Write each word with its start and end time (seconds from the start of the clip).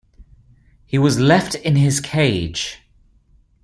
He 0.87 0.97
was 0.97 1.19
left 1.19 1.53
in 1.53 1.75
his 1.75 1.99
cage. 1.99 2.79